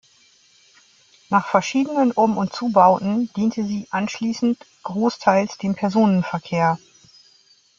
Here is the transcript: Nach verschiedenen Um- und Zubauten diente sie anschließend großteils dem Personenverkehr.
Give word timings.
Nach 1.29 1.45
verschiedenen 1.47 2.11
Um- 2.11 2.37
und 2.39 2.51
Zubauten 2.53 3.31
diente 3.33 3.63
sie 3.65 3.85
anschließend 3.91 4.57
großteils 4.81 5.59
dem 5.59 5.75
Personenverkehr. 5.75 6.79